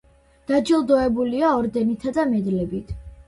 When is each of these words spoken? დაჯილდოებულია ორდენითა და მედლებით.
დაჯილდოებულია 0.51 1.51
ორდენითა 1.59 2.15
და 2.17 2.25
მედლებით. 2.33 2.91